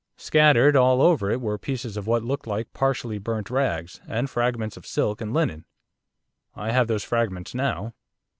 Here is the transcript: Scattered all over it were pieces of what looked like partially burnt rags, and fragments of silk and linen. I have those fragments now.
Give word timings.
Scattered 0.17 0.75
all 0.75 0.99
over 0.99 1.29
it 1.29 1.39
were 1.41 1.59
pieces 1.59 1.95
of 1.95 2.07
what 2.07 2.23
looked 2.23 2.47
like 2.47 2.73
partially 2.73 3.19
burnt 3.19 3.51
rags, 3.51 4.01
and 4.07 4.31
fragments 4.31 4.75
of 4.75 4.87
silk 4.87 5.21
and 5.21 5.31
linen. 5.31 5.63
I 6.55 6.71
have 6.71 6.87
those 6.87 7.03
fragments 7.03 7.53
now. 7.53 7.93